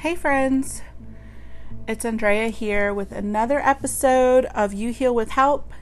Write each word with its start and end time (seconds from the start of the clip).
Hey, 0.00 0.16
friends. 0.16 0.80
It's 1.86 2.06
Andrea 2.06 2.48
here 2.48 2.94
with 2.94 3.12
another 3.12 3.58
episode 3.58 4.46
of 4.46 4.72
You 4.72 4.94
Heal 4.94 5.14
with 5.14 5.32
Help. 5.32 5.74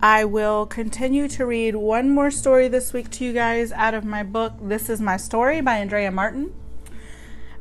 I 0.00 0.24
will 0.24 0.64
continue 0.64 1.28
to 1.28 1.44
read 1.44 1.76
one 1.76 2.08
more 2.08 2.30
story 2.30 2.68
this 2.68 2.94
week 2.94 3.10
to 3.10 3.26
you 3.26 3.34
guys 3.34 3.70
out 3.72 3.92
of 3.92 4.06
my 4.06 4.22
book, 4.22 4.54
This 4.62 4.88
Is 4.88 5.02
My 5.02 5.18
Story 5.18 5.60
by 5.60 5.76
Andrea 5.76 6.10
Martin. 6.10 6.54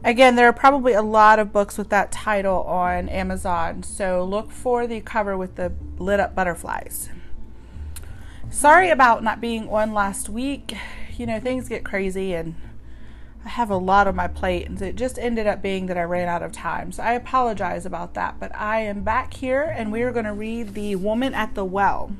Again, 0.05 0.37
there 0.37 0.47
are 0.47 0.53
probably 0.53 0.93
a 0.93 1.01
lot 1.01 1.37
of 1.37 1.51
books 1.51 1.77
with 1.77 1.89
that 1.89 2.13
title 2.13 2.63
on 2.63 3.09
Amazon, 3.09 3.83
so 3.83 4.23
look 4.23 4.51
for 4.51 4.87
the 4.87 5.01
cover 5.01 5.37
with 5.37 5.55
the 5.55 5.73
lit 5.97 6.21
up 6.21 6.33
butterflies. 6.33 7.09
Sorry 8.49 8.89
about 8.89 9.21
not 9.21 9.41
being 9.41 9.67
on 9.67 9.93
last 9.93 10.29
week. 10.29 10.77
You 11.17 11.25
know, 11.25 11.41
things 11.41 11.67
get 11.67 11.83
crazy 11.83 12.33
and 12.33 12.55
have 13.47 13.69
a 13.69 13.77
lot 13.77 14.07
on 14.07 14.15
my 14.15 14.27
plate, 14.27 14.67
and 14.67 14.81
it 14.81 14.95
just 14.95 15.17
ended 15.17 15.47
up 15.47 15.61
being 15.61 15.87
that 15.87 15.97
I 15.97 16.03
ran 16.03 16.27
out 16.27 16.43
of 16.43 16.51
time. 16.51 16.91
So 16.91 17.03
I 17.03 17.13
apologize 17.13 17.85
about 17.85 18.13
that, 18.13 18.39
but 18.39 18.55
I 18.55 18.81
am 18.81 19.03
back 19.03 19.33
here, 19.33 19.63
and 19.63 19.91
we 19.91 20.01
are 20.01 20.11
going 20.11 20.25
to 20.25 20.33
read 20.33 20.73
The 20.73 20.95
Woman 20.95 21.33
at 21.33 21.55
the 21.55 21.65
Well. 21.65 22.11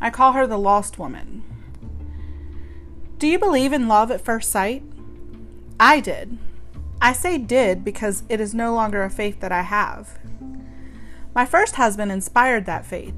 I 0.00 0.10
call 0.10 0.32
her 0.32 0.46
the 0.46 0.58
Lost 0.58 0.98
Woman. 0.98 1.44
Do 3.18 3.28
you 3.28 3.38
believe 3.38 3.72
in 3.72 3.86
love 3.86 4.10
at 4.10 4.20
first 4.20 4.50
sight? 4.50 4.82
I 5.78 6.00
did. 6.00 6.38
I 7.00 7.12
say 7.12 7.38
did 7.38 7.84
because 7.84 8.24
it 8.28 8.40
is 8.40 8.54
no 8.54 8.74
longer 8.74 9.02
a 9.02 9.10
faith 9.10 9.40
that 9.40 9.52
I 9.52 9.62
have. 9.62 10.18
My 11.34 11.46
first 11.46 11.76
husband 11.76 12.12
inspired 12.12 12.66
that 12.66 12.84
faith. 12.84 13.14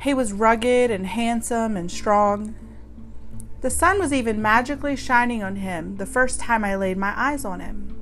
He 0.00 0.14
was 0.14 0.32
rugged 0.32 0.90
and 0.90 1.06
handsome 1.06 1.76
and 1.76 1.90
strong. 1.90 2.54
The 3.64 3.70
sun 3.70 3.98
was 3.98 4.12
even 4.12 4.42
magically 4.42 4.94
shining 4.94 5.42
on 5.42 5.56
him 5.56 5.96
the 5.96 6.04
first 6.04 6.38
time 6.38 6.66
I 6.66 6.76
laid 6.76 6.98
my 6.98 7.14
eyes 7.16 7.46
on 7.46 7.60
him. 7.60 7.96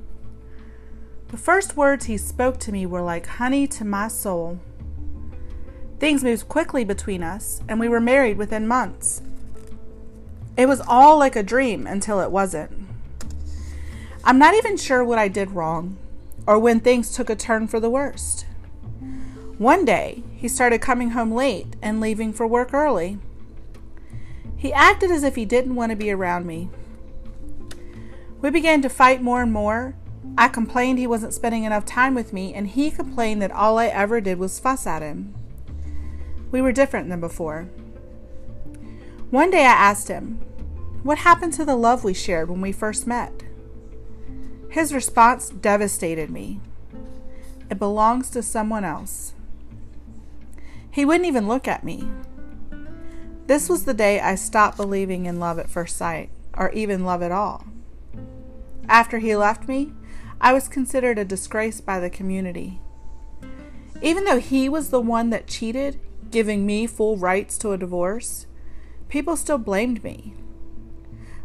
The 1.29 1.37
first 1.37 1.77
words 1.77 2.03
he 2.03 2.17
spoke 2.17 2.59
to 2.59 2.71
me 2.73 2.85
were 2.85 3.01
like 3.01 3.25
honey 3.25 3.65
to 3.67 3.85
my 3.85 4.09
soul. 4.09 4.59
Things 5.99 6.21
moved 6.21 6.49
quickly 6.49 6.83
between 6.83 7.23
us, 7.23 7.61
and 7.69 7.79
we 7.79 7.87
were 7.87 8.01
married 8.01 8.37
within 8.37 8.67
months. 8.67 9.21
It 10.57 10.65
was 10.65 10.81
all 10.85 11.17
like 11.17 11.37
a 11.37 11.41
dream 11.41 11.87
until 11.87 12.19
it 12.19 12.29
wasn't. 12.29 12.85
I'm 14.25 14.37
not 14.37 14.55
even 14.55 14.75
sure 14.75 15.01
what 15.01 15.17
I 15.17 15.29
did 15.29 15.51
wrong 15.51 15.95
or 16.45 16.59
when 16.59 16.81
things 16.81 17.15
took 17.15 17.29
a 17.29 17.37
turn 17.37 17.69
for 17.69 17.79
the 17.79 17.89
worst. 17.89 18.45
One 19.57 19.85
day, 19.85 20.23
he 20.35 20.49
started 20.49 20.81
coming 20.81 21.11
home 21.11 21.31
late 21.31 21.77
and 21.81 22.01
leaving 22.01 22.33
for 22.33 22.45
work 22.45 22.73
early. 22.73 23.17
He 24.63 24.71
acted 24.71 25.11
as 25.11 25.23
if 25.23 25.35
he 25.35 25.43
didn't 25.43 25.75
want 25.75 25.89
to 25.89 25.95
be 25.97 26.09
around 26.09 26.45
me. 26.45 26.69
We 28.39 28.49
began 28.49 28.81
to 28.83 28.89
fight 28.89 29.21
more 29.21 29.41
and 29.41 29.51
more. 29.51 29.93
I 30.37 30.47
complained 30.47 30.99
he 30.99 31.05
wasn't 31.05 31.33
spending 31.33 31.65
enough 31.65 31.83
time 31.83 32.15
with 32.15 32.31
me, 32.31 32.53
and 32.53 32.69
he 32.69 32.89
complained 32.89 33.41
that 33.41 33.51
all 33.51 33.77
I 33.77 33.87
ever 33.87 34.21
did 34.21 34.39
was 34.39 34.61
fuss 34.61 34.87
at 34.87 35.01
him. 35.01 35.35
We 36.49 36.61
were 36.61 36.71
different 36.71 37.09
than 37.09 37.19
before. 37.19 37.63
One 39.31 39.51
day 39.51 39.65
I 39.65 39.73
asked 39.73 40.07
him, 40.07 40.39
What 41.03 41.17
happened 41.17 41.51
to 41.55 41.65
the 41.65 41.75
love 41.75 42.05
we 42.05 42.13
shared 42.13 42.49
when 42.49 42.61
we 42.61 42.71
first 42.71 43.05
met? 43.05 43.43
His 44.69 44.93
response 44.93 45.49
devastated 45.49 46.29
me. 46.29 46.61
It 47.69 47.79
belongs 47.79 48.29
to 48.29 48.41
someone 48.41 48.85
else. 48.85 49.33
He 50.89 51.03
wouldn't 51.03 51.27
even 51.27 51.49
look 51.49 51.67
at 51.67 51.83
me. 51.83 52.07
This 53.45 53.67
was 53.67 53.83
the 53.83 53.93
day 53.93 54.19
I 54.19 54.35
stopped 54.35 54.77
believing 54.77 55.25
in 55.25 55.39
love 55.39 55.59
at 55.59 55.69
first 55.69 55.97
sight, 55.97 56.29
or 56.57 56.71
even 56.71 57.03
love 57.03 57.21
at 57.21 57.31
all. 57.31 57.65
After 58.87 59.19
he 59.19 59.35
left 59.35 59.67
me, 59.67 59.91
I 60.39 60.53
was 60.53 60.67
considered 60.67 61.17
a 61.17 61.25
disgrace 61.25 61.81
by 61.81 61.99
the 61.99 62.09
community. 62.09 62.79
Even 64.01 64.25
though 64.25 64.39
he 64.39 64.67
was 64.69 64.89
the 64.89 65.01
one 65.01 65.29
that 65.29 65.47
cheated, 65.47 65.99
giving 66.31 66.65
me 66.65 66.87
full 66.87 67.17
rights 67.17 67.57
to 67.59 67.71
a 67.71 67.77
divorce, 67.77 68.47
people 69.07 69.35
still 69.35 69.57
blamed 69.57 70.03
me. 70.03 70.33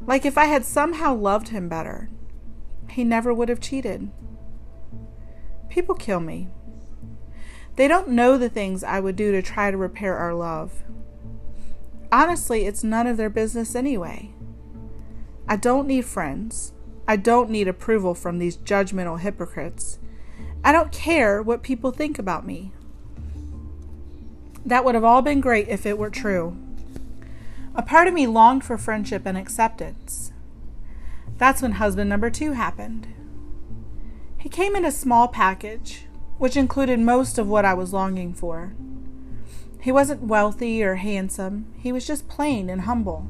Like 0.06 0.24
if 0.24 0.38
I 0.38 0.46
had 0.46 0.64
somehow 0.64 1.14
loved 1.14 1.48
him 1.48 1.68
better, 1.68 2.10
he 2.90 3.04
never 3.04 3.34
would 3.34 3.48
have 3.48 3.60
cheated. 3.60 4.10
People 5.68 5.94
kill 5.94 6.20
me. 6.20 6.48
They 7.76 7.86
don't 7.86 8.08
know 8.08 8.38
the 8.38 8.48
things 8.48 8.82
I 8.82 9.00
would 9.00 9.14
do 9.14 9.30
to 9.32 9.42
try 9.42 9.70
to 9.70 9.76
repair 9.76 10.16
our 10.16 10.34
love. 10.34 10.82
Honestly, 12.10 12.66
it's 12.66 12.82
none 12.82 13.06
of 13.06 13.16
their 13.16 13.30
business 13.30 13.74
anyway. 13.74 14.32
I 15.46 15.56
don't 15.56 15.86
need 15.86 16.04
friends. 16.04 16.72
I 17.06 17.16
don't 17.16 17.50
need 17.50 17.68
approval 17.68 18.14
from 18.14 18.38
these 18.38 18.56
judgmental 18.56 19.20
hypocrites. 19.20 19.98
I 20.62 20.72
don't 20.72 20.92
care 20.92 21.42
what 21.42 21.62
people 21.62 21.90
think 21.90 22.18
about 22.18 22.46
me. 22.46 22.72
That 24.64 24.84
would 24.84 24.94
have 24.94 25.04
all 25.04 25.22
been 25.22 25.40
great 25.40 25.68
if 25.68 25.86
it 25.86 25.98
were 25.98 26.10
true. 26.10 26.56
A 27.74 27.82
part 27.82 28.08
of 28.08 28.14
me 28.14 28.26
longed 28.26 28.64
for 28.64 28.76
friendship 28.76 29.22
and 29.24 29.38
acceptance. 29.38 30.32
That's 31.38 31.62
when 31.62 31.72
husband 31.72 32.10
number 32.10 32.28
two 32.28 32.52
happened. 32.52 33.06
He 34.36 34.48
came 34.48 34.74
in 34.74 34.84
a 34.84 34.90
small 34.90 35.28
package, 35.28 36.06
which 36.38 36.56
included 36.56 37.00
most 37.00 37.38
of 37.38 37.48
what 37.48 37.64
I 37.64 37.74
was 37.74 37.92
longing 37.92 38.34
for. 38.34 38.74
He 39.80 39.92
wasn't 39.92 40.22
wealthy 40.22 40.82
or 40.82 40.96
handsome, 40.96 41.72
he 41.78 41.92
was 41.92 42.06
just 42.06 42.28
plain 42.28 42.68
and 42.68 42.82
humble. 42.82 43.28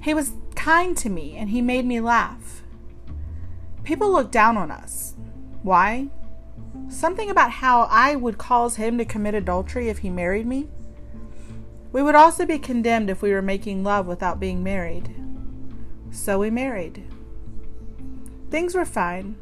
He 0.00 0.14
was 0.14 0.32
kind 0.54 0.96
to 0.98 1.10
me 1.10 1.36
and 1.36 1.50
he 1.50 1.60
made 1.60 1.84
me 1.84 2.00
laugh. 2.00 2.62
People 3.84 4.12
looked 4.12 4.32
down 4.32 4.56
on 4.56 4.70
us. 4.70 5.14
Why? 5.62 6.08
Something 6.88 7.30
about 7.30 7.50
how 7.52 7.82
I 7.90 8.16
would 8.16 8.38
cause 8.38 8.76
him 8.76 8.96
to 8.98 9.04
commit 9.04 9.34
adultery 9.34 9.88
if 9.88 9.98
he 9.98 10.10
married 10.10 10.46
me? 10.46 10.68
We 11.92 12.02
would 12.02 12.14
also 12.14 12.46
be 12.46 12.58
condemned 12.58 13.10
if 13.10 13.20
we 13.20 13.32
were 13.32 13.42
making 13.42 13.84
love 13.84 14.06
without 14.06 14.40
being 14.40 14.62
married. 14.62 15.14
So 16.10 16.38
we 16.38 16.50
married. 16.50 17.04
Things 18.50 18.74
were 18.74 18.84
fine. 18.84 19.36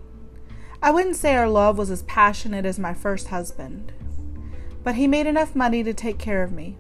I 0.83 0.91
wouldn't 0.91 1.17
say 1.17 1.37
our 1.37 1.49
love 1.49 1.79
was 1.79 1.91
as 1.91 2.03
passionate 2.03 2.65
as 2.65 2.79
my 2.79 2.93
first 2.93 3.29
husband 3.29 3.93
but 4.83 4.95
he 4.95 5.07
made 5.07 5.27
enough 5.27 5.55
money 5.55 5.83
to 5.83 5.95
take 5.95 6.19
care 6.19 6.43
of 6.43 6.53
me. 6.53 6.77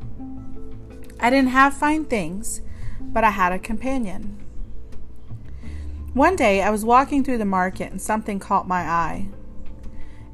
I 1.18 1.30
didn't 1.30 1.50
have 1.50 1.74
fine 1.74 2.04
things, 2.04 2.62
but 3.00 3.24
I 3.24 3.30
had 3.30 3.52
a 3.52 3.58
companion. 3.58 4.38
One 6.14 6.34
day 6.34 6.62
I 6.62 6.70
was 6.70 6.84
walking 6.84 7.22
through 7.22 7.38
the 7.38 7.44
market 7.44 7.92
and 7.92 8.00
something 8.00 8.38
caught 8.38 8.66
my 8.66 8.82
eye. 8.82 9.28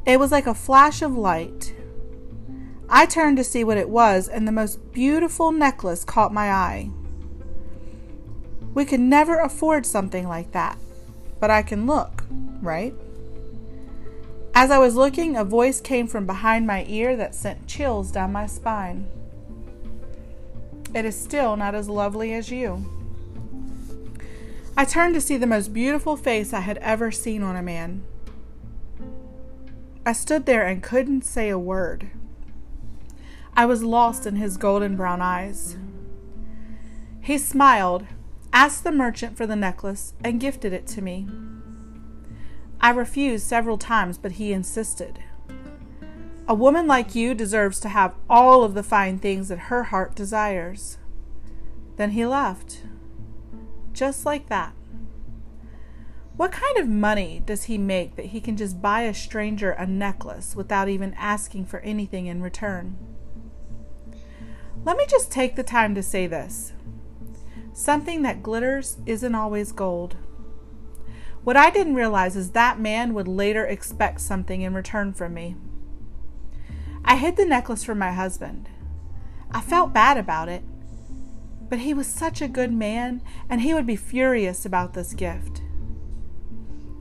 It 0.07 0.21
was 0.21 0.33
like 0.33 0.47
a 0.47 0.55
flash 0.55 1.03
of 1.03 1.17
light. 1.17 1.75
I 2.89 3.07
turned 3.07 3.37
to 3.39 3.45
see 3.45 3.65
what 3.65 3.77
it 3.77 3.89
was, 3.89 4.29
and 4.29 4.47
the 4.47 4.53
most 4.53 4.93
beautiful 4.93 5.51
necklace 5.51 6.05
caught 6.05 6.33
my 6.33 6.53
eye. 6.53 6.91
We 8.75 8.85
could 8.85 9.01
never 9.01 9.41
afford 9.41 9.85
something 9.85 10.29
like 10.29 10.53
that, 10.53 10.79
but 11.41 11.51
I 11.51 11.63
can 11.63 11.87
look, 11.87 12.25
right? 12.63 12.95
As 14.59 14.71
I 14.71 14.79
was 14.79 14.95
looking, 14.95 15.37
a 15.37 15.45
voice 15.45 15.83
came 15.83 16.07
from 16.07 16.25
behind 16.25 16.67
my 16.67 16.87
ear 16.89 17.15
that 17.15 17.35
sent 17.35 17.67
chills 17.67 18.11
down 18.11 18.33
my 18.33 18.47
spine. 18.47 19.07
It 20.95 21.05
is 21.05 21.15
still 21.15 21.59
not 21.59 21.75
as 21.75 21.91
lovely 21.91 22.33
as 22.33 22.51
you. 22.51 22.83
I 24.75 24.87
turned 24.87 25.13
to 25.13 25.21
see 25.21 25.37
the 25.37 25.47
most 25.47 25.75
beautiful 25.75 26.17
face 26.17 26.55
I 26.55 26.61
had 26.61 26.79
ever 26.79 27.13
seen 27.13 27.43
on 27.43 27.55
a 27.55 27.63
man. 27.63 28.03
I 30.07 30.13
stood 30.13 30.47
there 30.47 30.67
and 30.67 30.83
couldn't 30.83 31.27
say 31.27 31.51
a 31.51 31.59
word. 31.59 32.09
I 33.55 33.67
was 33.67 33.83
lost 33.85 34.25
in 34.25 34.37
his 34.37 34.57
golden 34.57 34.97
brown 34.97 35.21
eyes. 35.21 35.77
He 37.21 37.37
smiled, 37.37 38.07
asked 38.55 38.85
the 38.85 38.91
merchant 38.91 39.37
for 39.37 39.47
the 39.47 39.55
necklace, 39.55 40.15
and 40.25 40.41
gifted 40.41 40.73
it 40.73 40.87
to 40.87 41.03
me. 41.03 41.29
I 42.81 42.91
refused 42.91 43.47
several 43.47 43.79
times, 43.79 44.19
but 44.19 44.33
he 44.33 44.53
insisted. 44.53 45.19
A 46.49 46.55
woman 46.55 46.87
like 46.87 47.15
you 47.15 47.35
deserves 47.35 47.81
to 47.81 47.89
have 47.89 48.15
all 48.31 48.63
of 48.63 48.75
the 48.75 48.83
fine 48.83 49.19
things 49.19 49.49
that 49.49 49.59
her 49.59 49.85
heart 49.85 50.15
desires. 50.15 50.99
Then 51.97 52.11
he 52.11 52.25
left. 52.25 52.83
Just 53.93 54.25
like 54.25 54.49
that. 54.49 54.73
What 56.37 56.53
kind 56.53 56.77
of 56.77 56.87
money 56.87 57.43
does 57.45 57.65
he 57.65 57.79
make 57.79 58.17
that 58.17 58.27
he 58.27 58.41
can 58.43 58.57
just 58.57 58.83
buy 58.83 59.03
a 59.03 59.15
stranger 59.15 59.71
a 59.71 59.87
necklace 59.87 60.55
without 60.55 60.89
even 60.89 61.15
asking 61.15 61.65
for 61.65 61.81
anything 61.81 62.27
in 62.27 62.43
return? 62.43 62.99
Let 64.85 64.99
me 64.99 65.07
just 65.09 65.33
take 65.33 65.57
the 65.57 65.63
time 65.63 65.95
to 65.95 66.03
say 66.03 66.27
this. 66.27 66.75
Something 67.73 68.23
that 68.23 68.43
glitters 68.43 68.99
isn't 69.07 69.35
always 69.35 69.73
gold. 69.73 70.17
What 71.47 71.57
I 71.57 71.71
didn't 71.71 71.95
realize 71.95 72.35
is 72.35 72.51
that 72.51 72.81
man 72.81 73.15
would 73.15 73.29
later 73.29 73.65
expect 73.65 74.21
something 74.21 74.63
in 74.63 74.75
return 74.75 75.15
from 75.15 75.35
me. 75.35 75.55
I 77.05 77.15
hid 77.19 77.37
the 77.37 77.47
necklace 77.47 77.85
from 77.85 78.01
my 78.01 78.11
husband. 78.11 78.69
I 79.53 79.61
felt 79.61 79.93
bad 79.93 80.19
about 80.19 80.49
it, 80.49 80.65
but 81.69 81.79
he 81.79 81.95
was 81.95 82.09
such 82.09 82.43
a 82.43 82.49
good 82.49 82.73
man, 82.73 83.23
and 83.49 83.61
he 83.61 83.73
would 83.73 83.87
be 83.87 83.95
furious 83.95 84.67
about 84.67 84.95
this 84.95 85.15
gift. 85.15 85.63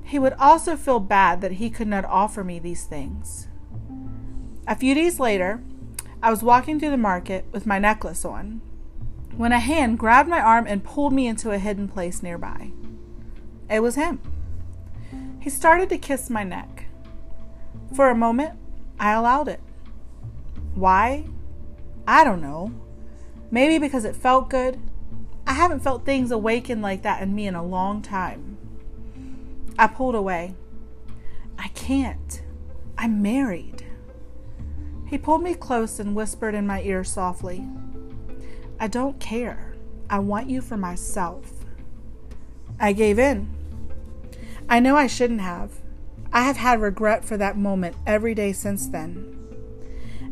He 0.04 0.20
would 0.20 0.34
also 0.34 0.76
feel 0.76 1.00
bad 1.00 1.42
that 1.42 1.54
he 1.54 1.72
could 1.72 1.88
not 1.88 2.06
offer 2.06 2.44
me 2.44 2.60
these 2.60 2.84
things. 2.84 3.48
A 4.68 4.76
few 4.76 4.94
days 4.94 5.20
later, 5.20 5.64
I 6.22 6.30
was 6.30 6.44
walking 6.44 6.80
through 6.80 6.92
the 6.92 6.98
market 6.98 7.46
with 7.52 7.66
my 7.66 7.80
necklace 7.80 8.24
on 8.24 8.62
when 9.36 9.52
a 9.52 9.60
hand 9.60 9.98
grabbed 9.98 10.30
my 10.30 10.40
arm 10.40 10.68
and 10.68 10.84
pulled 10.84 11.14
me 11.14 11.26
into 11.26 11.50
a 11.50 11.58
hidden 11.58 11.88
place 11.88 12.22
nearby. 12.22 12.70
It 13.72 13.80
was 13.80 13.96
him. 13.96 14.22
He 15.46 15.52
started 15.52 15.90
to 15.90 16.00
kiss 16.00 16.32
my 16.32 16.44
neck. 16.44 16.88
For 17.96 18.10
a 18.10 18.16
moment, 18.16 18.58
I 19.00 19.12
allowed 19.12 19.48
it. 19.48 19.60
Why? 20.74 21.26
I 22.08 22.24
don't 22.24 22.42
know. 22.42 22.72
Maybe 23.52 23.78
because 23.78 24.06
it 24.06 24.16
felt 24.16 24.50
good. 24.50 24.80
I 25.46 25.54
haven't 25.54 25.82
felt 25.84 26.04
things 26.04 26.32
awaken 26.32 26.82
like 26.82 27.04
that 27.04 27.22
in 27.22 27.36
me 27.36 27.46
in 27.46 27.54
a 27.54 27.64
long 27.64 28.02
time. 28.02 28.58
I 29.78 29.86
pulled 29.86 30.16
away. 30.16 30.56
I 31.60 31.68
can't. 31.76 32.42
I'm 32.98 33.22
married. 33.22 33.86
He 35.06 35.20
pulled 35.20 35.44
me 35.44 35.54
close 35.54 36.00
and 36.00 36.16
whispered 36.16 36.56
in 36.56 36.66
my 36.66 36.82
ear 36.82 37.04
softly, 37.04 37.68
I 38.80 38.88
don't 38.88 39.20
care. 39.20 39.76
I 40.10 40.18
want 40.18 40.50
you 40.50 40.62
for 40.62 40.76
myself. 40.76 41.52
I 42.80 42.94
gave 42.94 43.20
in. 43.20 43.56
I 44.68 44.80
know 44.80 44.96
I 44.96 45.08
shouldn't 45.08 45.42
have. 45.42 45.80
I 46.34 46.42
have 46.42 46.58
had 46.58 46.82
regret 46.82 47.24
for 47.24 47.38
that 47.38 47.58
moment 47.58 47.96
every 48.06 48.34
day 48.34 48.52
since 48.52 48.88
then. 48.88 49.32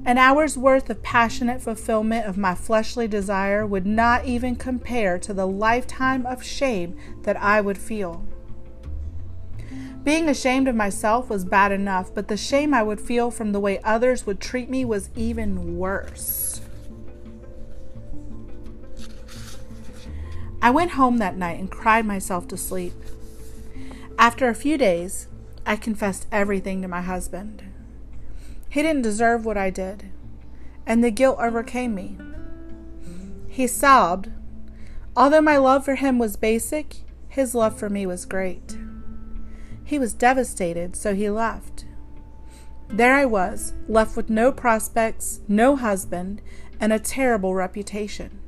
An 0.06 0.18
hour's 0.18 0.58
worth 0.58 0.90
of 0.90 1.02
passionate 1.02 1.62
fulfillment 1.62 2.26
of 2.26 2.38
my 2.38 2.56
fleshly 2.56 3.08
desire 3.08 3.66
would 3.66 3.86
not 3.86 4.26
even 4.26 4.56
compare 4.56 5.18
to 5.20 5.34
the 5.34 5.48
lifetime 5.48 6.26
of 6.26 6.44
shame 6.44 6.98
that 7.22 7.38
I 7.38 7.62
would 7.62 7.78
feel. 7.78 8.26
Being 10.04 10.28
ashamed 10.28 10.68
of 10.68 10.76
myself 10.76 11.30
was 11.30 11.46
bad 11.46 11.72
enough, 11.72 12.14
but 12.14 12.28
the 12.28 12.36
shame 12.36 12.74
I 12.74 12.84
would 12.84 13.00
feel 13.00 13.32
from 13.32 13.54
the 13.54 13.62
way 13.62 13.80
others 13.84 14.26
would 14.26 14.42
treat 14.42 14.70
me 14.70 14.84
was 14.84 15.10
even 15.16 15.78
worse. 15.78 16.60
I 20.62 20.72
went 20.72 20.92
home 20.92 21.18
that 21.20 21.38
night 21.38 21.60
and 21.60 21.72
cried 21.72 22.06
myself 22.06 22.48
to 22.50 22.58
sleep. 22.58 22.94
After 24.24 24.48
a 24.48 24.56
few 24.56 24.78
days, 24.78 25.28
I 25.66 25.76
confessed 25.76 26.28
everything 26.32 26.82
to 26.82 26.88
my 26.88 27.02
husband. 27.02 27.62
He 28.70 28.82
didn't 28.82 29.02
deserve 29.02 29.46
what 29.46 29.58
I 29.58 29.70
did, 29.70 30.12
and 30.86 31.04
the 31.04 31.12
guilt 31.12 31.40
overcame 31.42 31.94
me. 31.94 32.18
He 33.50 33.68
sobbed. 33.68 34.32
Although 35.14 35.42
my 35.42 35.58
love 35.58 35.84
for 35.84 35.96
him 35.96 36.20
was 36.20 36.38
basic, 36.38 37.00
his 37.28 37.54
love 37.54 37.78
for 37.78 37.90
me 37.90 38.06
was 38.06 38.24
great. 38.24 38.78
He 39.84 40.00
was 40.00 40.14
devastated, 40.14 40.96
so 40.96 41.14
he 41.14 41.30
left. 41.30 41.84
There 42.88 43.16
I 43.16 43.26
was, 43.26 43.74
left 43.90 44.16
with 44.16 44.30
no 44.30 44.54
prospects, 44.54 45.42
no 45.50 45.76
husband, 45.76 46.42
and 46.80 46.94
a 46.94 46.98
terrible 46.98 47.56
reputation. 47.56 48.40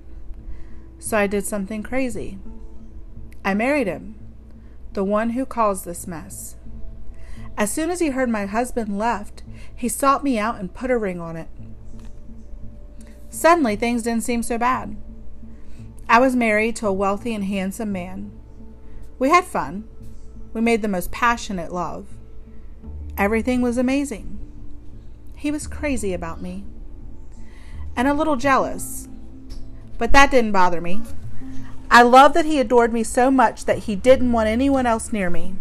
So 1.00 1.18
I 1.18 1.28
did 1.28 1.46
something 1.46 1.84
crazy. 1.84 2.40
I 3.44 3.54
married 3.54 3.88
him, 3.88 4.16
the 4.96 5.04
one 5.04 5.32
who 5.32 5.46
caused 5.46 5.86
this 5.86 6.08
mess. 6.08 6.56
As 7.58 7.72
soon 7.72 7.90
as 7.90 8.00
he 8.00 8.10
heard 8.10 8.30
my 8.30 8.46
husband 8.46 8.98
left, 8.98 9.44
he 9.74 9.88
sought 9.88 10.24
me 10.24 10.40
out 10.40 10.60
and 10.60 10.74
put 10.74 10.92
a 10.92 10.98
ring 10.98 11.22
on 11.22 11.38
it. 11.38 11.48
Suddenly, 13.30 13.76
things 13.76 14.04
didn't 14.04 14.24
seem 14.24 14.42
so 14.42 14.58
bad. 14.58 14.98
I 16.10 16.20
was 16.20 16.36
married 16.36 16.76
to 16.78 16.88
a 16.88 16.94
wealthy 16.94 17.34
and 17.34 17.46
handsome 17.46 17.92
man. 17.92 18.32
We 19.20 19.30
had 19.30 19.46
fun. 19.46 19.88
We 20.54 20.62
made 20.62 20.82
the 20.82 20.88
most 20.88 21.12
passionate 21.12 21.72
love. 21.72 22.08
Everything 23.18 23.62
was 23.62 23.78
amazing. 23.78 24.40
He 25.36 25.52
was 25.52 25.68
crazy 25.68 26.14
about 26.14 26.42
me 26.42 26.66
and 27.96 28.08
a 28.08 28.14
little 28.14 28.36
jealous 28.36 29.08
but 29.98 30.12
that 30.12 30.32
didn't 30.32 30.52
bother 30.52 30.82
me. 30.82 31.02
I 31.90 32.02
love 32.02 32.34
that 32.34 32.46
he 32.46 32.60
adored 32.60 32.92
me 32.92 33.04
so 33.04 33.30
much 33.30 33.66
that 33.66 33.80
he 33.80 33.96
didn't 33.96 34.32
want 34.32 34.50
anyone 34.50 34.86
else 34.86 35.14
near 35.14 35.30
me. 35.30 35.56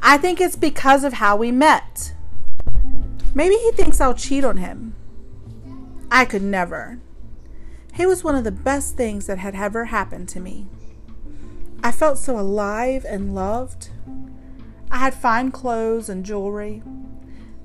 I 0.00 0.16
think 0.18 0.40
it's 0.40 0.56
because 0.56 1.04
of 1.04 1.14
how 1.14 1.36
we 1.36 1.50
met. 1.50 2.14
Maybe 3.34 3.56
he 3.56 3.72
thinks 3.72 4.00
I'll 4.00 4.14
cheat 4.14 4.44
on 4.44 4.58
him. 4.58 4.94
I 6.10 6.24
could 6.24 6.42
never. 6.42 7.00
He 7.94 8.06
was 8.06 8.22
one 8.22 8.34
of 8.36 8.44
the 8.44 8.52
best 8.52 8.96
things 8.96 9.26
that 9.26 9.38
had 9.38 9.54
ever 9.54 9.86
happened 9.86 10.28
to 10.30 10.40
me. 10.40 10.66
I 11.82 11.90
felt 11.92 12.18
so 12.18 12.38
alive 12.38 13.04
and 13.08 13.34
loved. 13.34 13.90
I 14.90 14.98
had 14.98 15.14
fine 15.14 15.50
clothes 15.50 16.08
and 16.08 16.24
jewelry. 16.24 16.82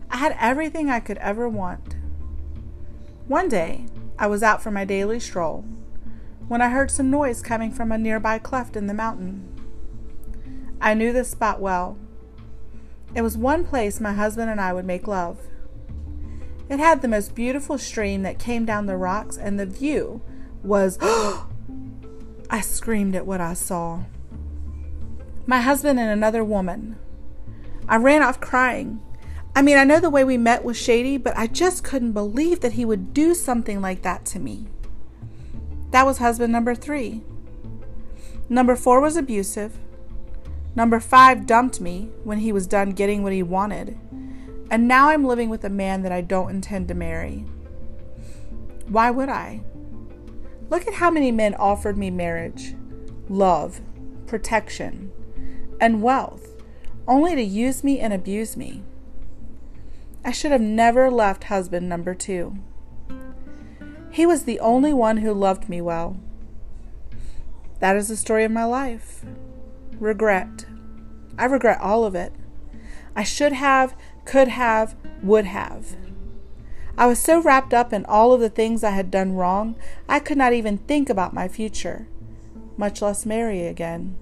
I 0.09 0.17
had 0.17 0.35
everything 0.39 0.89
I 0.89 0.99
could 0.99 1.17
ever 1.19 1.47
want. 1.47 1.95
One 3.27 3.47
day, 3.47 3.85
I 4.17 4.27
was 4.27 4.43
out 4.43 4.61
for 4.61 4.71
my 4.71 4.83
daily 4.83 5.19
stroll 5.19 5.63
when 6.51 6.61
I 6.61 6.67
heard 6.67 6.91
some 6.91 7.09
noise 7.09 7.41
coming 7.41 7.71
from 7.71 7.93
a 7.93 7.97
nearby 7.97 8.37
cleft 8.37 8.75
in 8.75 8.87
the 8.87 8.93
mountain. 8.93 9.47
I 10.81 10.93
knew 10.93 11.13
this 11.13 11.29
spot 11.29 11.61
well. 11.61 11.97
It 13.15 13.21
was 13.21 13.37
one 13.37 13.63
place 13.63 14.01
my 14.01 14.11
husband 14.11 14.51
and 14.51 14.59
I 14.59 14.73
would 14.73 14.83
make 14.83 15.07
love. 15.07 15.39
It 16.67 16.77
had 16.77 17.01
the 17.01 17.07
most 17.07 17.35
beautiful 17.35 17.77
stream 17.77 18.23
that 18.23 18.37
came 18.37 18.65
down 18.65 18.85
the 18.85 18.97
rocks, 18.97 19.37
and 19.37 19.57
the 19.57 19.65
view 19.65 20.21
was. 20.61 20.97
I 22.49 22.59
screamed 22.59 23.15
at 23.15 23.25
what 23.25 23.39
I 23.39 23.53
saw. 23.53 24.03
My 25.45 25.61
husband 25.61 26.01
and 26.01 26.09
another 26.09 26.43
woman. 26.43 26.97
I 27.87 27.95
ran 27.95 28.23
off 28.23 28.41
crying. 28.41 28.99
I 29.55 29.61
mean, 29.61 29.77
I 29.77 29.85
know 29.85 30.01
the 30.01 30.09
way 30.09 30.25
we 30.25 30.35
met 30.35 30.65
was 30.65 30.75
shady, 30.75 31.15
but 31.15 31.37
I 31.37 31.47
just 31.47 31.85
couldn't 31.85 32.11
believe 32.11 32.59
that 32.59 32.73
he 32.73 32.83
would 32.83 33.13
do 33.13 33.33
something 33.33 33.79
like 33.79 34.01
that 34.01 34.25
to 34.25 34.39
me. 34.39 34.67
That 35.91 36.05
was 36.05 36.17
husband 36.17 36.51
number 36.51 36.73
three. 36.73 37.21
Number 38.49 38.75
four 38.75 38.99
was 38.99 39.15
abusive. 39.15 39.77
Number 40.75 40.99
five 40.99 41.45
dumped 41.45 41.81
me 41.81 42.09
when 42.23 42.39
he 42.39 42.51
was 42.51 42.67
done 42.67 42.91
getting 42.91 43.23
what 43.23 43.33
he 43.33 43.43
wanted. 43.43 43.97
And 44.69 44.87
now 44.87 45.09
I'm 45.09 45.25
living 45.25 45.49
with 45.49 45.65
a 45.65 45.69
man 45.69 46.01
that 46.03 46.11
I 46.13 46.21
don't 46.21 46.49
intend 46.49 46.87
to 46.87 46.93
marry. 46.93 47.45
Why 48.87 49.11
would 49.11 49.29
I? 49.29 49.63
Look 50.69 50.87
at 50.87 50.95
how 50.95 51.11
many 51.11 51.31
men 51.31 51.55
offered 51.55 51.97
me 51.97 52.09
marriage, 52.09 52.75
love, 53.27 53.81
protection, 54.27 55.11
and 55.81 56.01
wealth, 56.01 56.55
only 57.07 57.35
to 57.35 57.41
use 57.41 57.83
me 57.83 57.99
and 57.99 58.13
abuse 58.13 58.55
me. 58.55 58.83
I 60.23 60.31
should 60.31 60.51
have 60.51 60.61
never 60.61 61.11
left 61.11 61.45
husband 61.45 61.89
number 61.89 62.15
two. 62.15 62.57
He 64.11 64.25
was 64.25 64.43
the 64.43 64.59
only 64.59 64.93
one 64.93 65.17
who 65.17 65.33
loved 65.33 65.69
me 65.69 65.81
well. 65.81 66.17
That 67.79 67.95
is 67.95 68.09
the 68.09 68.17
story 68.17 68.43
of 68.43 68.51
my 68.51 68.65
life. 68.65 69.23
Regret. 69.99 70.65
I 71.37 71.45
regret 71.45 71.79
all 71.79 72.03
of 72.03 72.13
it. 72.13 72.33
I 73.15 73.23
should 73.23 73.53
have, 73.53 73.95
could 74.25 74.49
have, 74.49 74.95
would 75.23 75.45
have. 75.45 75.95
I 76.97 77.07
was 77.07 77.19
so 77.19 77.41
wrapped 77.41 77.73
up 77.73 77.93
in 77.93 78.05
all 78.05 78.33
of 78.33 78.41
the 78.41 78.49
things 78.49 78.83
I 78.83 78.91
had 78.91 79.09
done 79.09 79.33
wrong, 79.33 79.75
I 80.07 80.19
could 80.19 80.37
not 80.37 80.53
even 80.53 80.77
think 80.77 81.09
about 81.09 81.33
my 81.33 81.47
future, 81.47 82.07
much 82.77 83.01
less 83.01 83.25
marry 83.25 83.65
again. 83.65 84.17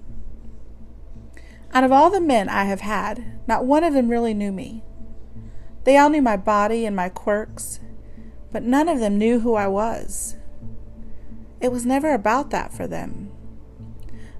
Out 1.74 1.84
of 1.84 1.92
all 1.92 2.10
the 2.10 2.20
men 2.20 2.48
I 2.48 2.64
have 2.64 2.80
had, 2.80 3.40
not 3.46 3.64
one 3.64 3.84
of 3.84 3.92
them 3.92 4.08
really 4.08 4.34
knew 4.34 4.52
me. 4.52 4.82
They 5.84 5.96
all 5.96 6.10
knew 6.10 6.22
my 6.22 6.36
body 6.36 6.86
and 6.86 6.94
my 6.94 7.08
quirks, 7.08 7.80
but 8.52 8.62
none 8.62 8.88
of 8.88 9.00
them 9.00 9.18
knew 9.18 9.40
who 9.40 9.54
I 9.54 9.66
was. 9.66 10.36
It 11.60 11.70
was 11.70 11.86
never 11.86 12.12
about 12.12 12.50
that 12.50 12.72
for 12.72 12.86
them. 12.86 13.30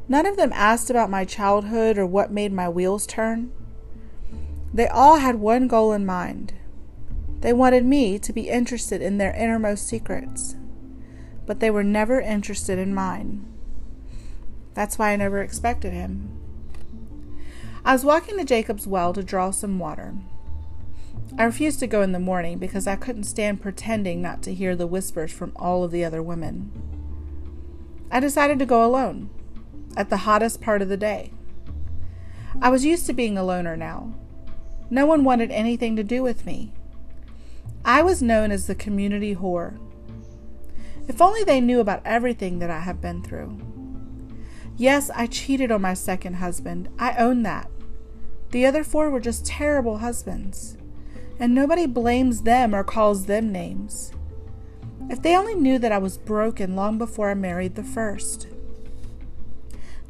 None 0.08 0.26
of 0.26 0.36
them 0.36 0.52
asked 0.52 0.90
about 0.90 1.10
my 1.10 1.24
childhood 1.24 1.96
or 1.96 2.06
what 2.06 2.32
made 2.32 2.52
my 2.52 2.68
wheels 2.68 3.06
turn. 3.06 3.52
They 4.72 4.88
all 4.88 5.18
had 5.18 5.36
one 5.36 5.68
goal 5.68 5.92
in 5.92 6.06
mind. 6.06 6.54
They 7.40 7.52
wanted 7.52 7.84
me 7.84 8.18
to 8.18 8.32
be 8.32 8.48
interested 8.48 9.00
in 9.00 9.18
their 9.18 9.34
innermost 9.34 9.86
secrets, 9.86 10.56
but 11.46 11.60
they 11.60 11.70
were 11.70 11.84
never 11.84 12.20
interested 12.20 12.78
in 12.78 12.94
mine. 12.94 13.46
That's 14.74 14.98
why 14.98 15.12
I 15.12 15.16
never 15.16 15.42
expected 15.42 15.92
him. 15.92 16.36
I 17.84 17.92
was 17.92 18.04
walking 18.04 18.36
to 18.38 18.44
Jacob's 18.44 18.86
well 18.86 19.12
to 19.12 19.22
draw 19.22 19.50
some 19.50 19.78
water. 19.78 20.14
I 21.38 21.44
refused 21.44 21.78
to 21.80 21.86
go 21.86 22.02
in 22.02 22.12
the 22.12 22.18
morning 22.18 22.58
because 22.58 22.86
I 22.86 22.96
couldn't 22.96 23.24
stand 23.24 23.62
pretending 23.62 24.20
not 24.20 24.42
to 24.42 24.54
hear 24.54 24.74
the 24.74 24.86
whispers 24.86 25.32
from 25.32 25.52
all 25.56 25.84
of 25.84 25.90
the 25.90 26.04
other 26.04 26.22
women. 26.22 26.70
I 28.10 28.20
decided 28.20 28.58
to 28.58 28.66
go 28.66 28.84
alone 28.84 29.30
at 29.96 30.10
the 30.10 30.18
hottest 30.18 30.60
part 30.60 30.82
of 30.82 30.88
the 30.88 30.96
day. 30.96 31.32
I 32.60 32.68
was 32.68 32.84
used 32.84 33.06
to 33.06 33.12
being 33.12 33.38
a 33.38 33.44
loner 33.44 33.76
now. 33.76 34.12
No 34.90 35.06
one 35.06 35.22
wanted 35.22 35.50
anything 35.52 35.94
to 35.96 36.04
do 36.04 36.22
with 36.22 36.44
me. 36.44 36.72
I 37.84 38.02
was 38.02 38.20
known 38.20 38.50
as 38.50 38.66
the 38.66 38.74
community 38.74 39.36
whore. 39.36 39.78
If 41.08 41.22
only 41.22 41.44
they 41.44 41.60
knew 41.60 41.80
about 41.80 42.02
everything 42.04 42.58
that 42.58 42.70
I 42.70 42.80
have 42.80 43.00
been 43.00 43.22
through. 43.22 43.58
Yes, 44.76 45.10
I 45.14 45.26
cheated 45.26 45.70
on 45.70 45.82
my 45.82 45.94
second 45.94 46.34
husband. 46.34 46.88
I 46.98 47.14
own 47.14 47.42
that. 47.44 47.70
The 48.50 48.66
other 48.66 48.82
four 48.82 49.10
were 49.10 49.20
just 49.20 49.46
terrible 49.46 49.98
husbands, 49.98 50.76
and 51.40 51.54
nobody 51.54 51.86
blames 51.86 52.42
them 52.42 52.74
or 52.74 52.84
calls 52.84 53.24
them 53.24 53.50
names. 53.50 54.12
If 55.08 55.22
they 55.22 55.34
only 55.34 55.54
knew 55.54 55.78
that 55.78 55.90
I 55.90 55.98
was 55.98 56.18
broken 56.18 56.76
long 56.76 56.98
before 56.98 57.30
I 57.30 57.34
married 57.34 57.74
the 57.74 57.82
first. 57.82 58.46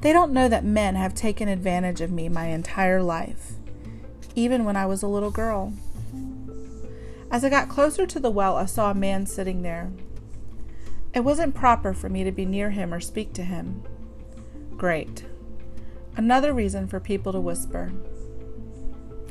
They 0.00 0.12
don't 0.12 0.32
know 0.32 0.48
that 0.48 0.64
men 0.64 0.96
have 0.96 1.14
taken 1.14 1.48
advantage 1.48 2.00
of 2.00 2.10
me 2.10 2.28
my 2.28 2.46
entire 2.46 3.02
life, 3.02 3.52
even 4.34 4.64
when 4.64 4.76
I 4.76 4.86
was 4.86 5.02
a 5.02 5.08
little 5.08 5.30
girl. 5.30 5.72
As 7.30 7.44
I 7.44 7.48
got 7.48 7.68
closer 7.68 8.06
to 8.06 8.18
the 8.18 8.30
well, 8.30 8.56
I 8.56 8.66
saw 8.66 8.90
a 8.90 8.94
man 8.94 9.24
sitting 9.24 9.62
there. 9.62 9.92
It 11.14 11.20
wasn't 11.20 11.54
proper 11.54 11.94
for 11.94 12.08
me 12.08 12.24
to 12.24 12.32
be 12.32 12.44
near 12.44 12.70
him 12.70 12.92
or 12.92 13.00
speak 13.00 13.32
to 13.34 13.44
him. 13.44 13.82
Great. 14.76 15.24
Another 16.16 16.52
reason 16.52 16.88
for 16.88 16.98
people 16.98 17.32
to 17.32 17.40
whisper. 17.40 17.92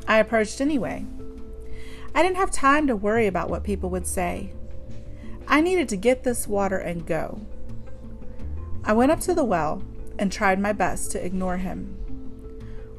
I 0.07 0.19
approached 0.19 0.61
anyway. 0.61 1.05
I 2.13 2.23
didn't 2.23 2.37
have 2.37 2.51
time 2.51 2.87
to 2.87 2.95
worry 2.95 3.27
about 3.27 3.49
what 3.49 3.63
people 3.63 3.89
would 3.89 4.07
say. 4.07 4.53
I 5.47 5.61
needed 5.61 5.89
to 5.89 5.97
get 5.97 6.23
this 6.23 6.47
water 6.47 6.77
and 6.77 7.05
go. 7.05 7.41
I 8.83 8.93
went 8.93 9.11
up 9.11 9.19
to 9.21 9.33
the 9.33 9.43
well 9.43 9.83
and 10.17 10.31
tried 10.31 10.59
my 10.59 10.73
best 10.73 11.11
to 11.11 11.25
ignore 11.25 11.57
him. 11.57 11.95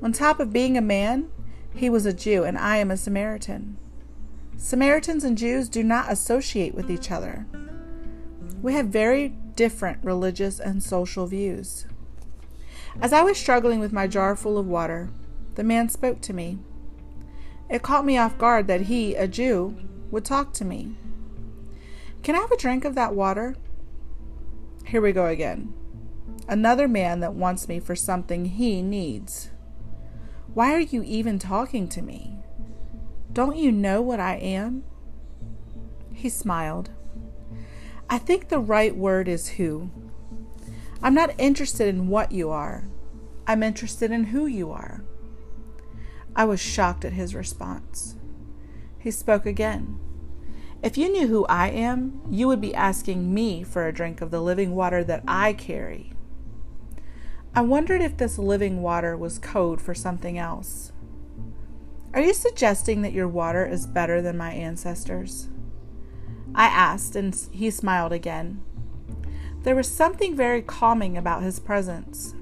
On 0.02 0.12
top 0.12 0.40
of 0.40 0.52
being 0.52 0.76
a 0.76 0.82
man, 0.82 1.30
he 1.74 1.90
was 1.90 2.06
a 2.06 2.12
Jew 2.12 2.44
and 2.44 2.58
I 2.58 2.78
am 2.78 2.90
a 2.90 2.96
Samaritan. 2.96 3.76
Samaritans 4.56 5.24
and 5.24 5.38
Jews 5.38 5.68
do 5.68 5.82
not 5.82 6.10
associate 6.10 6.74
with 6.74 6.90
each 6.90 7.10
other. 7.10 7.46
We 8.62 8.74
have 8.74 8.86
very 8.86 9.28
different 9.28 10.04
religious 10.04 10.60
and 10.60 10.82
social 10.82 11.26
views. 11.26 11.86
As 13.00 13.12
I 13.12 13.22
was 13.22 13.38
struggling 13.38 13.80
with 13.80 13.92
my 13.92 14.06
jar 14.06 14.36
full 14.36 14.58
of 14.58 14.66
water, 14.66 15.10
the 15.54 15.64
man 15.64 15.88
spoke 15.88 16.20
to 16.22 16.32
me. 16.32 16.58
It 17.70 17.82
caught 17.82 18.04
me 18.04 18.18
off 18.18 18.36
guard 18.36 18.66
that 18.66 18.82
he, 18.82 19.14
a 19.14 19.28
Jew, 19.28 19.76
would 20.10 20.24
talk 20.24 20.52
to 20.54 20.64
me. 20.64 20.96
Can 22.22 22.34
I 22.34 22.40
have 22.40 22.50
a 22.50 22.56
drink 22.56 22.84
of 22.84 22.96
that 22.96 23.14
water? 23.14 23.54
Here 24.86 25.00
we 25.00 25.12
go 25.12 25.26
again. 25.26 25.72
Another 26.48 26.88
man 26.88 27.20
that 27.20 27.34
wants 27.34 27.68
me 27.68 27.78
for 27.78 27.94
something 27.94 28.46
he 28.46 28.82
needs. 28.82 29.50
Why 30.52 30.74
are 30.74 30.80
you 30.80 31.04
even 31.04 31.38
talking 31.38 31.88
to 31.90 32.02
me? 32.02 32.38
Don't 33.32 33.56
you 33.56 33.70
know 33.70 34.02
what 34.02 34.18
I 34.18 34.34
am? 34.34 34.82
He 36.12 36.28
smiled. 36.28 36.90
I 38.08 38.18
think 38.18 38.48
the 38.48 38.58
right 38.58 38.96
word 38.96 39.28
is 39.28 39.50
who. 39.50 39.90
I'm 41.00 41.14
not 41.14 41.38
interested 41.38 41.86
in 41.86 42.08
what 42.08 42.32
you 42.32 42.50
are. 42.50 42.82
I'm 43.46 43.62
interested 43.62 44.10
in 44.10 44.24
who 44.24 44.46
you 44.46 44.72
are. 44.72 45.04
I 46.34 46.44
was 46.44 46.60
shocked 46.60 47.04
at 47.04 47.12
his 47.12 47.34
response. 47.34 48.16
He 48.98 49.10
spoke 49.10 49.46
again. 49.46 49.98
If 50.82 50.96
you 50.96 51.10
knew 51.10 51.26
who 51.26 51.44
I 51.46 51.68
am, 51.68 52.22
you 52.30 52.48
would 52.48 52.60
be 52.60 52.74
asking 52.74 53.34
me 53.34 53.62
for 53.62 53.86
a 53.86 53.92
drink 53.92 54.20
of 54.20 54.30
the 54.30 54.40
living 54.40 54.74
water 54.74 55.04
that 55.04 55.22
I 55.28 55.52
carry. 55.52 56.12
I 57.54 57.62
wondered 57.62 58.00
if 58.00 58.16
this 58.16 58.38
living 58.38 58.80
water 58.80 59.16
was 59.16 59.38
code 59.38 59.80
for 59.80 59.94
something 59.94 60.38
else. 60.38 60.92
Are 62.14 62.20
you 62.20 62.32
suggesting 62.32 63.02
that 63.02 63.12
your 63.12 63.28
water 63.28 63.66
is 63.66 63.86
better 63.86 64.22
than 64.22 64.36
my 64.36 64.52
ancestors? 64.52 65.48
I 66.54 66.66
asked, 66.66 67.14
and 67.14 67.34
he 67.52 67.70
smiled 67.70 68.12
again. 68.12 68.62
There 69.62 69.76
was 69.76 69.88
something 69.88 70.34
very 70.34 70.62
calming 70.62 71.16
about 71.16 71.42
his 71.42 71.60
presence. 71.60 72.34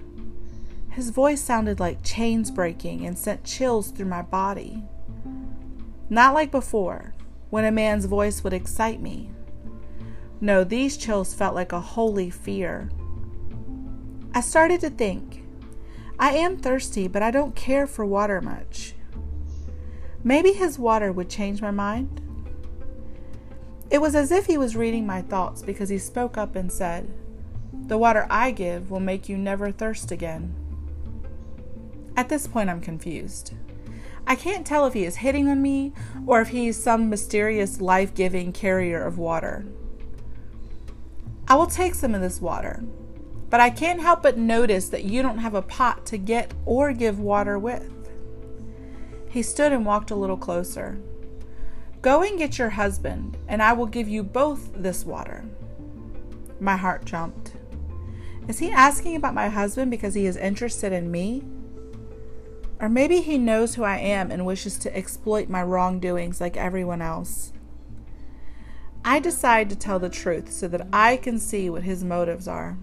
His 0.99 1.11
voice 1.11 1.40
sounded 1.40 1.78
like 1.78 2.02
chains 2.02 2.50
breaking 2.50 3.07
and 3.07 3.17
sent 3.17 3.45
chills 3.45 3.93
through 3.93 4.07
my 4.07 4.23
body. 4.23 4.83
Not 6.11 6.35
like 6.35 6.50
before, 6.50 7.14
when 7.50 7.64
a 7.64 7.71
man's 7.71 8.07
voice 8.07 8.43
would 8.43 8.52
excite 8.52 9.00
me. 9.00 9.31
No, 10.40 10.64
these 10.64 10.97
chills 10.97 11.35
felt 11.35 11.55
like 11.55 11.71
a 11.71 11.78
holy 11.78 12.31
fear. 12.31 12.90
I 14.35 14.40
started 14.40 14.81
to 14.81 14.90
think 14.90 15.45
I 16.19 16.33
am 16.33 16.57
thirsty, 16.57 17.07
but 17.07 17.23
I 17.23 17.31
don't 17.31 17.55
care 17.55 17.87
for 17.87 18.05
water 18.05 18.40
much. 18.40 18.97
Maybe 20.25 20.50
his 20.50 20.81
water 20.81 21.12
would 21.12 21.31
change 21.31 21.62
my 21.62 21.71
mind. 21.71 22.21
It 23.88 24.00
was 24.00 24.17
as 24.17 24.33
if 24.33 24.47
he 24.47 24.59
was 24.59 24.75
reading 24.75 25.07
my 25.07 25.23
thoughts 25.23 25.62
because 25.62 25.90
he 25.90 25.99
spoke 25.99 26.37
up 26.37 26.57
and 26.57 26.73
said, 26.73 27.09
The 27.87 27.99
water 27.99 28.26
I 28.28 28.50
give 28.50 28.90
will 28.90 28.99
make 28.99 29.28
you 29.28 29.38
never 29.38 29.71
thirst 29.71 30.11
again. 30.11 30.58
At 32.19 32.29
this 32.29 32.49
point, 32.49 32.69
I'm 32.69 32.81
confused. 32.81 33.55
I 34.27 34.35
can't 34.35 34.67
tell 34.67 34.87
if 34.87 34.95
he 34.95 35.05
is 35.05 35.19
hitting 35.19 35.49
on 35.49 35.63
me 35.63 35.93
or 36.27 36.41
if 36.41 36.49
he 36.49 36.67
is 36.67 36.83
some 36.83 37.09
mysterious 37.09 37.81
life 37.81 38.13
giving 38.13 38.53
carrier 38.53 39.05
of 39.05 39.19
water. 39.19 39.65
I 41.47 41.55
will 41.55 41.69
take 41.69 41.95
some 41.95 42.17
of 42.17 42.21
this 42.21 42.41
water, 42.41 42.83
but 43.49 43.61
I 43.61 43.71
can't 43.71 44.01
help 44.01 44.25
but 44.25 44.37
notice 44.37 44.89
that 44.89 45.05
you 45.05 45.23
don't 45.23 45.39
have 45.39 45.55
a 45.55 45.63
pot 45.63 46.07
to 46.07 46.19
get 46.19 46.53
or 46.67 46.93
give 46.93 47.21
water 47.21 47.57
with. 47.57 47.89
He 49.31 49.41
stood 49.41 49.71
and 49.71 49.87
walked 49.87 50.11
a 50.11 50.17
little 50.17 50.37
closer. 50.37 50.99
Go 52.03 52.25
and 52.25 52.37
get 52.37 52.59
your 52.59 52.71
husband, 52.71 53.37
and 53.47 53.63
I 53.63 53.75
will 53.75 53.87
give 53.87 54.09
you 54.09 54.25
both 54.25 54.73
this 54.75 55.07
water. 55.07 55.45
My 56.59 56.77
heart 56.77 57.05
jumped. 57.05 57.53
Is 58.49 58.59
he 58.59 58.73
asking 58.73 59.15
about 59.15 59.35
my 59.35 59.49
husband 59.49 59.93
because 59.93 60.15
he 60.15 60.27
is 60.27 60.37
interested 60.37 60.93
in 60.93 61.13
me? 61.13 61.45
Or 62.81 62.89
maybe 62.89 63.21
he 63.21 63.39
knows 63.39 63.75
who 63.75 63.83
I 63.83 63.99
am 63.99 64.31
and 64.31 64.47
wishes 64.47 64.79
to 64.79 64.97
exploit 64.97 65.49
my 65.49 65.63
wrongdoings 65.63 66.41
like 66.41 66.57
everyone 66.57 67.03
else. 67.03 67.53
I 69.05 69.19
decide 69.21 69.71
to 69.71 69.77
tell 69.77 69.99
the 69.99 70.09
truth 70.09 70.53
so 70.53 70.69
that 70.69 70.87
I 70.93 71.17
can 71.17 71.39
see 71.39 71.69
what 71.71 71.83
his 71.83 72.05
motives 72.05 72.47
are. 72.47 72.77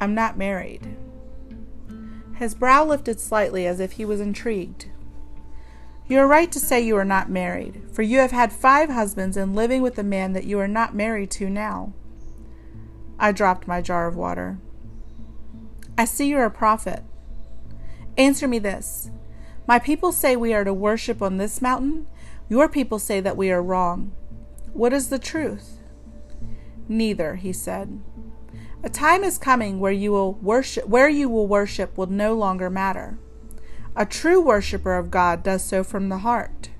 I'm 0.00 0.14
not 0.14 0.38
married. 0.38 0.96
His 2.36 2.54
brow 2.54 2.84
lifted 2.84 3.20
slightly 3.20 3.66
as 3.66 3.80
if 3.80 3.92
he 3.92 4.04
was 4.04 4.20
intrigued. 4.20 4.86
You 6.08 6.18
are 6.18 6.26
right 6.26 6.50
to 6.52 6.60
say 6.60 6.80
you 6.80 6.96
are 6.96 7.04
not 7.04 7.30
married, 7.30 7.82
for 7.92 8.02
you 8.02 8.18
have 8.18 8.32
had 8.32 8.52
five 8.52 8.88
husbands 8.88 9.36
and 9.36 9.54
living 9.54 9.80
with 9.82 9.98
a 9.98 10.02
man 10.02 10.32
that 10.32 10.44
you 10.44 10.58
are 10.58 10.68
not 10.68 10.94
married 10.94 11.30
to 11.32 11.48
now. 11.48 11.92
I 13.18 13.30
dropped 13.30 13.68
my 13.68 13.80
jar 13.80 14.08
of 14.08 14.16
water. 14.16 14.58
I 15.96 16.04
see 16.04 16.26
you're 16.26 16.44
a 16.44 16.50
prophet. 16.50 17.04
Answer 18.16 18.46
me 18.46 18.58
this 18.58 19.10
My 19.66 19.78
people 19.78 20.12
say 20.12 20.36
we 20.36 20.52
are 20.52 20.64
to 20.64 20.74
worship 20.74 21.22
on 21.22 21.38
this 21.38 21.62
mountain. 21.62 22.06
Your 22.48 22.68
people 22.68 22.98
say 22.98 23.20
that 23.20 23.36
we 23.36 23.50
are 23.50 23.62
wrong. 23.62 24.12
What 24.72 24.92
is 24.92 25.08
the 25.08 25.18
truth? 25.18 25.78
Neither, 26.88 27.36
he 27.36 27.52
said. 27.52 28.00
A 28.82 28.90
time 28.90 29.22
is 29.22 29.38
coming 29.38 29.78
where 29.78 29.92
you 29.92 30.12
will 30.12 30.34
worship 30.34 30.88
where 30.88 31.08
you 31.08 31.28
will 31.28 31.46
worship 31.46 31.96
will 31.96 32.06
no 32.06 32.34
longer 32.34 32.68
matter. 32.68 33.18
A 33.94 34.06
true 34.06 34.40
worshiper 34.40 34.96
of 34.96 35.10
God 35.10 35.42
does 35.42 35.64
so 35.64 35.84
from 35.84 36.08
the 36.08 36.18
heart. 36.18 36.70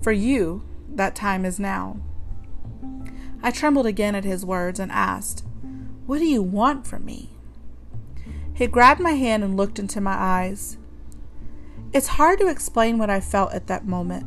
For 0.00 0.12
you, 0.12 0.64
that 0.88 1.14
time 1.14 1.44
is 1.44 1.58
now. 1.58 2.00
I 3.42 3.50
trembled 3.50 3.86
again 3.86 4.14
at 4.14 4.24
his 4.24 4.46
words 4.46 4.80
and 4.80 4.90
asked, 4.90 5.44
What 6.06 6.18
do 6.18 6.24
you 6.24 6.42
want 6.42 6.86
from 6.86 7.04
me? 7.04 7.35
He 8.56 8.66
grabbed 8.66 9.00
my 9.00 9.12
hand 9.12 9.44
and 9.44 9.54
looked 9.54 9.78
into 9.78 10.00
my 10.00 10.14
eyes. 10.14 10.78
It's 11.92 12.06
hard 12.06 12.38
to 12.38 12.48
explain 12.48 12.96
what 12.96 13.10
I 13.10 13.20
felt 13.20 13.52
at 13.52 13.66
that 13.66 13.86
moment. 13.86 14.24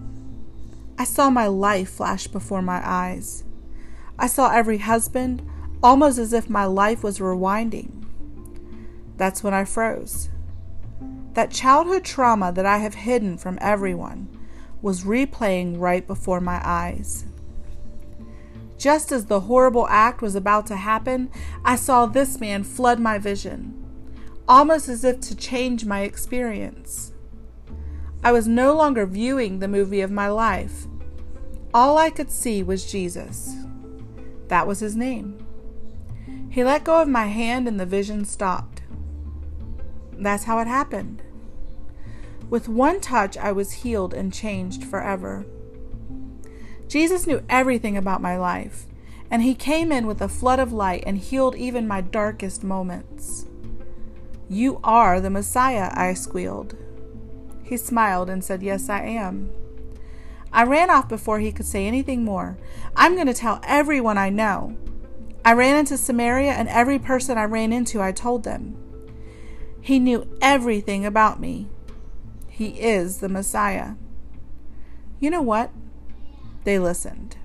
I 1.00 1.04
saw 1.04 1.32
my 1.32 1.48
life 1.48 1.90
flash 1.90 2.28
before 2.28 2.62
my 2.62 2.80
eyes. 2.88 3.44
I 4.20 4.28
saw 4.28 4.52
every 4.52 4.78
husband, 4.78 5.42
almost 5.82 6.20
as 6.20 6.32
if 6.32 6.48
my 6.48 6.66
life 6.66 7.02
was 7.04 7.18
rewinding. 7.18 8.06
That's 9.18 9.44
when 9.44 9.56
I 9.56 9.66
froze. 9.66 10.30
That 11.34 11.50
childhood 11.50 12.04
trauma 12.06 12.52
that 12.52 12.68
I 12.68 12.78
have 12.78 12.94
hidden 12.94 13.36
from 13.36 13.58
everyone 13.60 14.30
was 14.80 15.06
replaying 15.06 15.80
right 15.80 16.06
before 16.06 16.40
my 16.40 16.62
eyes. 16.64 17.26
Just 18.78 19.12
as 19.12 19.26
the 19.26 19.40
horrible 19.42 19.88
act 19.88 20.22
was 20.22 20.36
about 20.36 20.68
to 20.68 20.76
happen, 20.76 21.32
I 21.66 21.76
saw 21.76 22.06
this 22.06 22.40
man 22.40 22.64
flood 22.64 23.00
my 23.00 23.18
vision, 23.18 23.79
almost 24.50 24.90
as 24.90 25.04
if 25.04 25.22
to 25.22 25.36
change 25.36 25.86
my 25.86 26.02
experience. 26.02 27.14
I 28.24 28.32
was 28.32 28.48
no 28.48 28.76
longer 28.76 29.06
viewing 29.06 29.60
the 29.60 29.68
movie 29.68 30.02
of 30.02 30.12
my 30.12 30.28
life. 30.28 30.88
All 31.72 32.00
I 32.00 32.10
could 32.10 32.32
see 32.32 32.64
was 32.64 32.92
Jesus. 32.92 33.56
That 34.48 34.66
was 34.66 34.80
his 34.80 34.96
name. 34.96 35.46
He 36.50 36.64
let 36.64 36.84
go 36.84 37.00
of 37.00 37.08
my 37.08 37.28
hand 37.28 37.68
and 37.68 37.80
the 37.80 37.86
vision 37.86 38.26
stopped. 38.26 38.82
That's 40.14 40.46
how 40.46 40.58
it 40.60 40.68
happened. 40.68 41.22
With 42.50 42.68
one 42.68 43.00
touch, 43.00 43.38
I 43.38 43.52
was 43.52 43.72
healed 43.72 44.16
and 44.16 44.34
changed 44.34 44.84
forever. 44.84 45.46
Jesus 46.88 47.28
knew 47.28 47.44
everything 47.48 47.96
about 47.96 48.20
my 48.20 48.36
life, 48.36 48.88
and 49.30 49.44
He 49.44 49.54
came 49.54 49.92
in 49.92 50.08
with 50.08 50.20
a 50.20 50.28
flood 50.28 50.58
of 50.58 50.74
light 50.74 51.04
and 51.06 51.20
healed 51.20 51.56
even 51.56 51.88
my 51.88 52.02
darkest 52.02 52.64
moments. 52.64 53.46
You 54.50 54.80
are 54.84 55.22
the 55.22 55.30
Messiah, 55.30 55.92
I 55.94 56.16
squealed. 56.16 56.76
He 57.64 57.78
smiled 57.78 58.32
and 58.32 58.44
said, 58.44 58.64
Yes, 58.64 58.90
I 58.90 59.04
am. 59.04 59.52
I 60.52 60.64
ran 60.64 60.90
off 60.90 61.08
before 61.08 61.40
he 61.40 61.52
could 61.52 61.68
say 61.68 61.86
anything 61.86 62.24
more. 62.24 62.58
I'm 62.96 63.14
going 63.14 63.28
to 63.28 63.34
tell 63.34 63.62
everyone 63.64 64.18
I 64.18 64.32
know. 64.32 64.76
I 65.46 65.54
ran 65.54 65.78
into 65.78 65.98
Samaria, 65.98 66.52
and 66.52 66.68
every 66.68 66.98
person 66.98 67.38
I 67.38 67.44
ran 67.44 67.72
into, 67.72 68.02
I 68.02 68.12
told 68.12 68.44
them. 68.44 68.76
He 69.80 70.00
knew 70.00 70.28
everything 70.42 71.06
about 71.06 71.40
me. 71.40 71.68
He 72.48 72.70
is 72.82 73.20
the 73.20 73.30
Messiah. 73.30 73.94
You 75.20 75.30
know 75.30 75.44
what? 75.44 75.72
They 76.64 76.80
listened. 76.80 77.38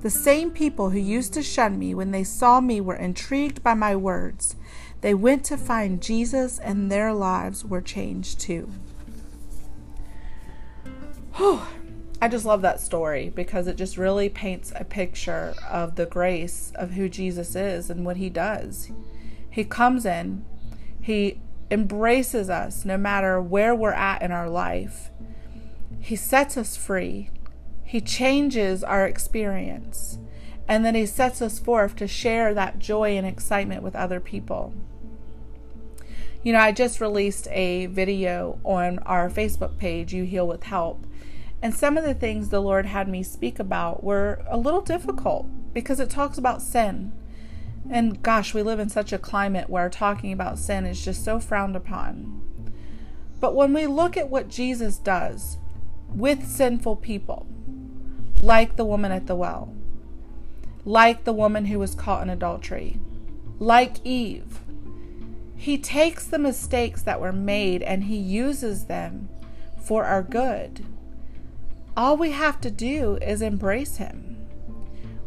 The 0.00 0.10
same 0.10 0.50
people 0.50 0.90
who 0.90 0.98
used 0.98 1.32
to 1.34 1.42
shun 1.42 1.78
me 1.78 1.94
when 1.94 2.10
they 2.10 2.24
saw 2.24 2.60
me 2.60 2.80
were 2.80 2.96
intrigued 2.96 3.62
by 3.62 3.74
my 3.74 3.94
words. 3.94 4.56
They 5.04 5.12
went 5.12 5.44
to 5.44 5.58
find 5.58 6.00
Jesus, 6.00 6.58
and 6.58 6.90
their 6.90 7.12
lives 7.12 7.62
were 7.62 7.82
changed 7.82 8.40
too. 8.40 8.70
Whew. 11.34 11.60
I 12.22 12.28
just 12.28 12.46
love 12.46 12.62
that 12.62 12.80
story 12.80 13.28
because 13.28 13.66
it 13.66 13.76
just 13.76 13.98
really 13.98 14.30
paints 14.30 14.72
a 14.74 14.82
picture 14.82 15.52
of 15.68 15.96
the 15.96 16.06
grace 16.06 16.72
of 16.76 16.92
who 16.92 17.10
Jesus 17.10 17.54
is 17.54 17.90
and 17.90 18.06
what 18.06 18.16
he 18.16 18.30
does. 18.30 18.90
He 19.50 19.62
comes 19.62 20.06
in, 20.06 20.42
he 21.02 21.38
embraces 21.70 22.48
us 22.48 22.86
no 22.86 22.96
matter 22.96 23.42
where 23.42 23.74
we're 23.74 23.92
at 23.92 24.22
in 24.22 24.32
our 24.32 24.48
life. 24.48 25.10
He 26.00 26.16
sets 26.16 26.56
us 26.56 26.78
free. 26.78 27.28
He 27.82 28.00
changes 28.00 28.82
our 28.82 29.06
experience. 29.06 30.18
And 30.66 30.82
then 30.82 30.94
he 30.94 31.04
sets 31.04 31.42
us 31.42 31.58
forth 31.58 31.94
to 31.96 32.08
share 32.08 32.54
that 32.54 32.78
joy 32.78 33.18
and 33.18 33.26
excitement 33.26 33.82
with 33.82 33.94
other 33.94 34.18
people. 34.18 34.72
You 36.44 36.52
know, 36.52 36.60
I 36.60 36.70
just 36.70 37.00
released 37.00 37.48
a 37.50 37.86
video 37.86 38.60
on 38.62 39.00
our 39.00 39.28
Facebook 39.28 39.78
page, 39.78 40.14
You 40.14 40.24
Heal 40.24 40.46
with 40.46 40.62
Help 40.62 41.04
and 41.64 41.74
some 41.74 41.96
of 41.96 42.04
the 42.04 42.12
things 42.12 42.50
the 42.50 42.60
Lord 42.60 42.84
had 42.84 43.08
me 43.08 43.22
speak 43.22 43.58
about 43.58 44.04
were 44.04 44.42
a 44.50 44.58
little 44.58 44.82
difficult 44.82 45.46
because 45.72 45.98
it 45.98 46.10
talks 46.10 46.36
about 46.36 46.60
sin. 46.60 47.10
And 47.88 48.22
gosh, 48.22 48.52
we 48.52 48.62
live 48.62 48.78
in 48.78 48.90
such 48.90 49.14
a 49.14 49.18
climate 49.18 49.70
where 49.70 49.88
talking 49.88 50.30
about 50.30 50.58
sin 50.58 50.84
is 50.84 51.02
just 51.02 51.24
so 51.24 51.40
frowned 51.40 51.74
upon. 51.74 52.42
But 53.40 53.54
when 53.54 53.72
we 53.72 53.86
look 53.86 54.14
at 54.18 54.28
what 54.28 54.50
Jesus 54.50 54.98
does 54.98 55.56
with 56.10 56.46
sinful 56.46 56.96
people, 56.96 57.46
like 58.42 58.76
the 58.76 58.84
woman 58.84 59.10
at 59.10 59.26
the 59.26 59.34
well, 59.34 59.74
like 60.84 61.24
the 61.24 61.32
woman 61.32 61.64
who 61.64 61.78
was 61.78 61.94
caught 61.94 62.22
in 62.22 62.28
adultery, 62.28 63.00
like 63.58 64.04
Eve, 64.04 64.60
he 65.56 65.78
takes 65.78 66.26
the 66.26 66.38
mistakes 66.38 67.02
that 67.02 67.20
were 67.20 67.32
made 67.32 67.82
and 67.82 68.04
he 68.04 68.16
uses 68.16 68.84
them 68.84 69.28
for 69.82 70.04
our 70.04 70.22
good. 70.22 70.84
All 71.96 72.16
we 72.16 72.32
have 72.32 72.60
to 72.62 72.70
do 72.70 73.16
is 73.22 73.40
embrace 73.40 73.96
him. 73.98 74.34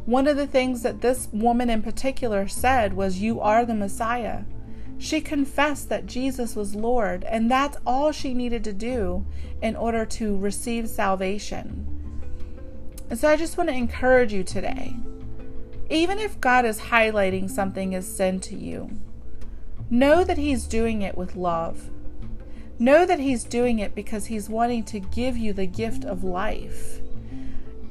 One 0.05 0.27
of 0.27 0.37
the 0.37 0.47
things 0.47 0.83
that 0.83 1.01
this 1.01 1.27
woman 1.31 1.69
in 1.69 1.81
particular 1.81 2.47
said 2.47 2.93
was, 2.93 3.19
You 3.19 3.41
are 3.41 3.65
the 3.65 3.75
Messiah. 3.75 4.43
She 4.97 5.21
confessed 5.21 5.89
that 5.89 6.07
Jesus 6.07 6.55
was 6.55 6.75
Lord, 6.75 7.23
and 7.25 7.51
that's 7.51 7.77
all 7.85 8.11
she 8.11 8.33
needed 8.33 8.63
to 8.63 8.73
do 8.73 9.25
in 9.61 9.75
order 9.75 10.05
to 10.05 10.37
receive 10.37 10.89
salvation. 10.89 11.85
And 13.09 13.17
so 13.19 13.29
I 13.29 13.35
just 13.35 13.57
want 13.57 13.69
to 13.69 13.75
encourage 13.75 14.33
you 14.33 14.43
today. 14.43 14.95
Even 15.89 16.19
if 16.19 16.41
God 16.41 16.65
is 16.65 16.79
highlighting 16.79 17.49
something 17.49 17.95
as 17.95 18.07
sin 18.07 18.39
to 18.41 18.55
you, 18.55 18.89
know 19.89 20.23
that 20.23 20.37
He's 20.37 20.65
doing 20.65 21.01
it 21.01 21.17
with 21.17 21.35
love. 21.35 21.89
Know 22.79 23.05
that 23.05 23.19
He's 23.19 23.43
doing 23.43 23.79
it 23.79 23.95
because 23.95 24.27
He's 24.27 24.49
wanting 24.49 24.83
to 24.85 24.99
give 24.99 25.37
you 25.37 25.53
the 25.53 25.65
gift 25.65 26.05
of 26.05 26.23
life 26.23 27.01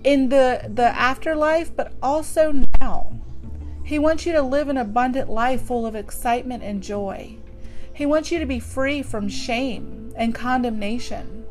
in 0.05 0.29
the, 0.29 0.71
the 0.73 0.97
afterlife, 0.97 1.75
but 1.75 1.93
also 2.01 2.65
now. 2.81 3.13
He 3.83 3.99
wants 3.99 4.25
you 4.25 4.33
to 4.33 4.43
live 4.43 4.69
an 4.69 4.77
abundant 4.77 5.29
life 5.29 5.63
full 5.63 5.85
of 5.85 5.97
excitement 5.97 6.63
and 6.63 6.83
joy. 6.83 7.37
He 7.93 8.07
wants 8.07 8.31
you 8.31 8.39
to 8.39 8.47
be 8.47 8.61
free 8.61 9.03
from 9.03 9.29
shame 9.29 10.13
and 10.17 10.35
condemnation. 10.35 11.45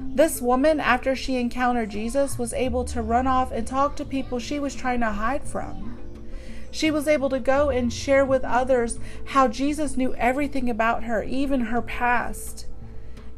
This 0.00 0.40
woman, 0.40 0.80
after 0.80 1.16
she 1.16 1.36
encountered 1.36 1.90
Jesus, 1.90 2.38
was 2.38 2.52
able 2.52 2.84
to 2.84 3.02
run 3.02 3.26
off 3.26 3.52
and 3.52 3.66
talk 3.66 3.96
to 3.96 4.04
people 4.04 4.38
she 4.38 4.58
was 4.58 4.74
trying 4.74 5.00
to 5.00 5.10
hide 5.10 5.44
from. 5.44 5.93
She 6.74 6.90
was 6.90 7.06
able 7.06 7.28
to 7.28 7.38
go 7.38 7.70
and 7.70 7.92
share 7.92 8.24
with 8.24 8.42
others 8.42 8.98
how 9.26 9.46
Jesus 9.46 9.96
knew 9.96 10.12
everything 10.16 10.68
about 10.68 11.04
her, 11.04 11.22
even 11.22 11.66
her 11.66 11.80
past 11.80 12.66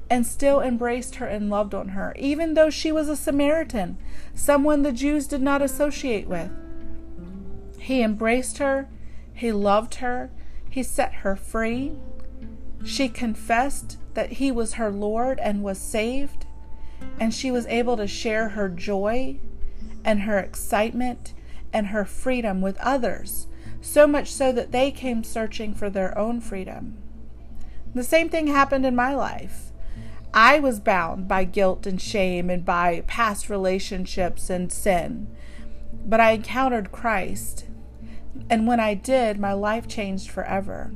and 0.08 0.26
still 0.26 0.62
embraced 0.62 1.16
her 1.16 1.26
and 1.26 1.50
loved 1.50 1.74
on 1.74 1.88
her, 1.88 2.14
even 2.18 2.54
though 2.54 2.70
she 2.70 2.90
was 2.90 3.10
a 3.10 3.16
Samaritan, 3.16 3.98
someone 4.32 4.82
the 4.82 4.90
Jews 4.90 5.26
did 5.26 5.42
not 5.42 5.60
associate 5.60 6.26
with. 6.26 6.50
He 7.78 8.00
embraced 8.00 8.56
her, 8.56 8.88
he 9.34 9.52
loved 9.52 9.96
her, 9.96 10.30
he 10.70 10.82
set 10.82 11.16
her 11.16 11.36
free. 11.36 11.92
She 12.86 13.10
confessed 13.10 13.98
that 14.14 14.32
he 14.32 14.50
was 14.50 14.74
her 14.74 14.90
Lord 14.90 15.38
and 15.40 15.62
was 15.62 15.78
saved, 15.78 16.46
and 17.20 17.34
she 17.34 17.50
was 17.50 17.66
able 17.66 17.98
to 17.98 18.06
share 18.06 18.50
her 18.50 18.70
joy 18.70 19.40
and 20.06 20.20
her 20.20 20.38
excitement 20.38 21.34
and 21.72 21.88
her 21.88 22.04
freedom 22.04 22.60
with 22.60 22.78
others, 22.78 23.46
so 23.80 24.06
much 24.06 24.32
so 24.32 24.52
that 24.52 24.72
they 24.72 24.90
came 24.90 25.22
searching 25.22 25.74
for 25.74 25.90
their 25.90 26.16
own 26.18 26.40
freedom. 26.40 26.98
The 27.94 28.04
same 28.04 28.28
thing 28.28 28.48
happened 28.48 28.84
in 28.84 28.94
my 28.94 29.14
life. 29.14 29.72
I 30.34 30.58
was 30.58 30.80
bound 30.80 31.28
by 31.28 31.44
guilt 31.44 31.86
and 31.86 32.00
shame 32.00 32.50
and 32.50 32.64
by 32.64 33.02
past 33.06 33.48
relationships 33.48 34.50
and 34.50 34.70
sin. 34.70 35.28
But 36.04 36.20
I 36.20 36.32
encountered 36.32 36.92
Christ. 36.92 37.64
And 38.50 38.66
when 38.66 38.78
I 38.78 38.94
did, 38.94 39.40
my 39.40 39.54
life 39.54 39.88
changed 39.88 40.30
forever. 40.30 40.92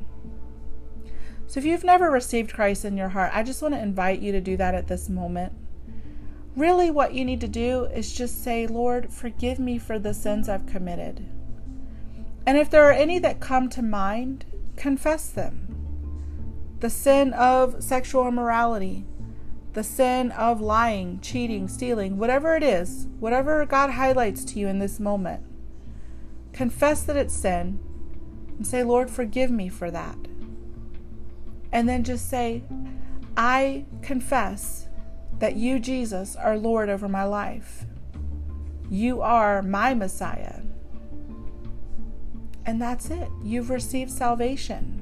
So 1.47 1.59
if 1.59 1.65
you've 1.65 1.83
never 1.83 2.11
received 2.11 2.53
Christ 2.53 2.85
in 2.85 2.97
your 2.97 3.09
heart, 3.09 3.31
I 3.33 3.43
just 3.43 3.61
want 3.61 3.73
to 3.73 3.81
invite 3.81 4.19
you 4.19 4.31
to 4.31 4.39
do 4.39 4.55
that 4.57 4.75
at 4.75 4.87
this 4.87 5.09
moment. 5.09 5.53
Really, 6.55 6.91
what 6.91 7.13
you 7.13 7.23
need 7.23 7.39
to 7.41 7.47
do 7.47 7.85
is 7.85 8.13
just 8.13 8.43
say, 8.43 8.67
Lord, 8.67 9.13
forgive 9.13 9.57
me 9.57 9.77
for 9.77 9.97
the 9.97 10.13
sins 10.13 10.49
I've 10.49 10.65
committed. 10.65 11.25
And 12.45 12.57
if 12.57 12.69
there 12.69 12.83
are 12.89 12.93
any 12.93 13.19
that 13.19 13.39
come 13.39 13.69
to 13.69 13.81
mind, 13.81 14.45
confess 14.75 15.29
them. 15.29 15.67
The 16.79 16.89
sin 16.89 17.31
of 17.33 17.81
sexual 17.83 18.27
immorality, 18.27 19.05
the 19.73 19.83
sin 19.83 20.31
of 20.31 20.59
lying, 20.59 21.19
cheating, 21.21 21.67
stealing, 21.67 22.17
whatever 22.17 22.55
it 22.55 22.63
is, 22.63 23.07
whatever 23.19 23.65
God 23.65 23.91
highlights 23.91 24.43
to 24.45 24.59
you 24.59 24.67
in 24.67 24.79
this 24.79 24.99
moment, 24.99 25.43
confess 26.51 27.03
that 27.03 27.15
it's 27.15 27.33
sin 27.33 27.79
and 28.57 28.67
say, 28.67 28.83
Lord, 28.83 29.09
forgive 29.09 29.51
me 29.51 29.69
for 29.69 29.89
that. 29.89 30.17
And 31.71 31.87
then 31.87 32.03
just 32.03 32.29
say, 32.29 32.63
I 33.37 33.85
confess 34.01 34.87
that 35.41 35.55
you, 35.55 35.79
Jesus, 35.79 36.35
are 36.35 36.55
Lord 36.55 36.87
over 36.87 37.09
my 37.09 37.23
life. 37.23 37.85
You 38.91 39.21
are 39.21 39.63
my 39.63 39.95
Messiah. 39.95 40.61
And 42.63 42.79
that's 42.79 43.09
it. 43.09 43.27
You've 43.43 43.71
received 43.71 44.11
salvation. 44.11 45.01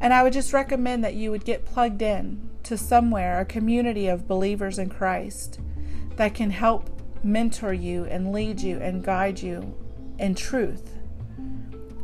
And 0.00 0.12
I 0.12 0.24
would 0.24 0.32
just 0.32 0.52
recommend 0.52 1.04
that 1.04 1.14
you 1.14 1.30
would 1.30 1.44
get 1.44 1.64
plugged 1.64 2.02
in 2.02 2.50
to 2.64 2.76
somewhere, 2.76 3.38
a 3.38 3.44
community 3.44 4.08
of 4.08 4.26
believers 4.26 4.80
in 4.80 4.88
Christ 4.88 5.60
that 6.16 6.34
can 6.34 6.50
help 6.50 6.90
mentor 7.22 7.72
you 7.72 8.04
and 8.06 8.32
lead 8.32 8.60
you 8.60 8.78
and 8.78 9.04
guide 9.04 9.40
you 9.40 9.76
in 10.18 10.34
truth 10.34 10.96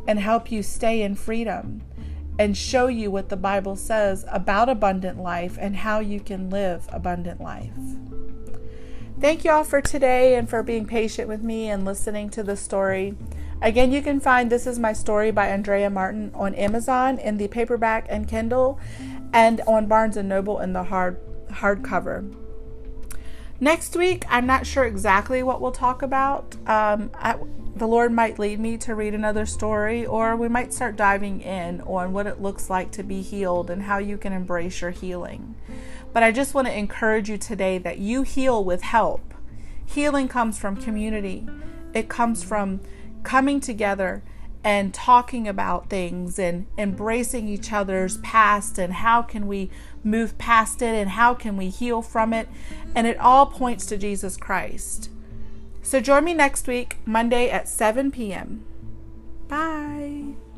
and 0.07 0.17
help 0.17 0.49
you 0.49 0.63
stay 0.63 1.01
in 1.01 1.15
freedom 1.15 1.81
and 2.39 2.57
show 2.57 2.87
you 2.87 3.11
what 3.11 3.27
the 3.27 3.35
Bible 3.35 3.75
says 3.75 4.23
about 4.29 4.69
abundant 4.69 5.19
life 5.19 5.57
and 5.59 5.75
how 5.75 5.99
you 5.99 6.21
can 6.21 6.49
live 6.49 6.87
abundant 6.89 7.41
life. 7.41 7.73
Thank 9.19 9.43
you 9.43 9.51
all 9.51 9.65
for 9.65 9.81
today 9.81 10.35
and 10.35 10.49
for 10.49 10.63
being 10.63 10.85
patient 10.85 11.27
with 11.27 11.43
me 11.43 11.67
and 11.67 11.83
listening 11.83 12.29
to 12.29 12.41
the 12.41 12.55
story. 12.55 13.15
Again, 13.61 13.91
you 13.91 14.01
can 14.01 14.21
find 14.21 14.49
This 14.49 14.65
Is 14.65 14.79
My 14.79 14.93
Story 14.93 15.31
by 15.31 15.49
Andrea 15.49 15.89
Martin 15.89 16.31
on 16.33 16.55
Amazon 16.55 17.19
in 17.19 17.35
the 17.35 17.49
paperback 17.49 18.05
and 18.07 18.25
Kindle 18.25 18.79
and 19.33 19.59
on 19.67 19.87
Barnes 19.87 20.15
and 20.15 20.29
Noble 20.29 20.61
in 20.61 20.71
the 20.71 20.85
hard 20.85 21.19
hardcover. 21.49 22.33
Next 23.61 23.95
week, 23.97 24.23
I'm 24.29 24.45
not 24.45 24.65
sure 24.65 24.85
exactly 24.85 25.43
what 25.43 25.59
we'll 25.59 25.73
talk 25.73 26.01
about. 26.01 26.55
Um, 26.65 27.11
I, 27.15 27.35
the 27.75 27.87
Lord 27.87 28.13
might 28.13 28.39
lead 28.39 28.57
me 28.57 28.77
to 28.77 28.95
read 28.95 29.13
another 29.13 29.45
story, 29.45 30.05
or 30.05 30.35
we 30.35 30.47
might 30.47 30.73
start 30.73 30.95
diving 30.95 31.41
in 31.41 31.81
on 31.81 32.13
what 32.13 32.25
it 32.25 32.41
looks 32.41 32.69
like 32.69 32.91
to 32.91 33.03
be 33.03 33.21
healed 33.21 33.69
and 33.69 33.83
how 33.83 33.97
you 33.97 34.17
can 34.17 34.31
embrace 34.31 34.79
your 34.79 34.91
healing. 34.91 35.55
But 36.13 36.23
I 36.23 36.31
just 36.31 36.53
want 36.53 36.67
to 36.67 36.77
encourage 36.77 37.29
you 37.29 37.37
today 37.37 37.77
that 37.79 37.99
you 37.99 38.23
heal 38.23 38.63
with 38.63 38.81
help. 38.81 39.33
Healing 39.85 40.29
comes 40.29 40.57
from 40.57 40.77
community, 40.77 41.45
it 41.93 42.07
comes 42.07 42.43
from 42.43 42.79
coming 43.23 43.59
together 43.59 44.23
and 44.63 44.93
talking 44.93 45.47
about 45.47 45.89
things 45.89 46.37
and 46.37 46.65
embracing 46.77 47.47
each 47.47 47.71
other's 47.71 48.17
past 48.17 48.77
and 48.77 48.93
how 48.93 49.21
can 49.21 49.47
we 49.47 49.69
move 50.03 50.37
past 50.37 50.81
it 50.81 50.95
and 50.95 51.11
how 51.11 51.33
can 51.33 51.55
we 51.55 51.69
heal 51.69 52.01
from 52.01 52.33
it. 52.33 52.49
And 52.93 53.07
it 53.07 53.17
all 53.19 53.45
points 53.45 53.85
to 53.87 53.97
Jesus 53.97 54.35
Christ. 54.35 55.09
So 55.81 55.99
join 55.99 56.25
me 56.25 56.33
next 56.33 56.67
week, 56.67 56.97
Monday 57.05 57.49
at 57.49 57.69
7 57.69 58.11
p.m. 58.11 58.65
Bye. 59.47 60.48